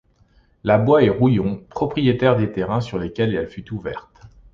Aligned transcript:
Labois 0.63 1.03
et 1.03 1.09
Rouillon, 1.11 1.63
propriétaires 1.69 2.35
des 2.35 2.51
terrains 2.51 2.81
sur 2.81 2.97
lesquels 2.97 3.35
elle 3.35 3.47
fut 3.47 3.71
ouverte. 3.71 4.19